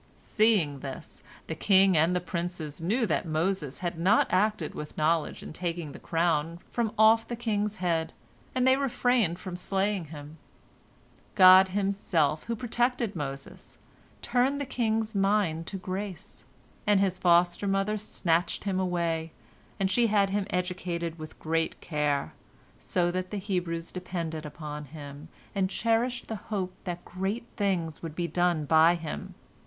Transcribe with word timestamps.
Seeing 0.17 0.79
this, 0.79 1.21
the 1.45 1.53
king 1.53 1.95
and 1.95 2.15
the 2.15 2.19
princes 2.19 2.81
knew 2.81 3.05
that 3.05 3.27
Moses 3.27 3.77
had 3.85 3.99
not 3.99 4.25
acted 4.31 4.73
with 4.73 4.97
knowledge 4.97 5.43
in 5.43 5.53
taking 5.53 5.91
the 5.91 5.99
crown 5.99 6.57
from 6.71 6.91
off 6.97 7.27
the 7.27 7.35
king's 7.35 7.75
head, 7.75 8.11
and 8.55 8.65
they 8.65 8.75
refrained 8.77 9.37
from 9.37 9.55
slaying 9.55 10.05
him. 10.05 10.39
God 11.35 11.67
Himself, 11.67 12.45
who 12.45 12.55
protected 12.55 13.15
Moses, 13.15 13.77
turned 14.23 14.59
the 14.59 14.65
king's 14.65 15.13
mind 15.13 15.67
to 15.67 15.77
grace, 15.77 16.45
and 16.87 16.99
his 16.99 17.19
foster 17.19 17.67
mother 17.67 17.95
snatched 17.99 18.63
him 18.63 18.79
away, 18.79 19.31
and 19.79 19.91
she 19.91 20.07
had 20.07 20.31
him 20.31 20.47
educated 20.49 21.19
with 21.19 21.37
great 21.37 21.79
care, 21.79 22.33
so 22.79 23.11
that 23.11 23.29
the 23.29 23.37
Hebrews 23.37 23.91
depended 23.91 24.47
upon 24.47 24.85
him, 24.85 25.29
and 25.53 25.69
cherished 25.69 26.27
the 26.27 26.37
hope 26.49 26.73
that 26.85 27.05
great 27.05 27.45
things 27.55 28.01
would 28.01 28.15
be 28.15 28.27
done 28.27 28.65
by 28.65 28.95
him. 28.95 29.35